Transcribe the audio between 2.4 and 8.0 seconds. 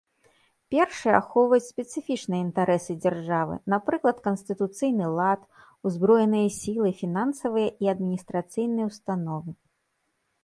інтарэсы дзяржавы, напрыклад, канстытуцыйны лад, узброеныя сілы, фінансавыя і